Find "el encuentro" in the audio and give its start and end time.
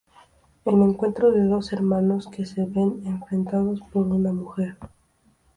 0.65-1.29